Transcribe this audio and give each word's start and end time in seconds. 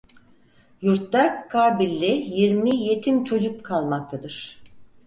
Yurtta 0.81 1.47
Kabilli 1.47 2.11
yirmi 2.35 2.75
yetim 2.83 3.23
çocuk 3.23 3.63
kalmaktadır. 3.65 4.61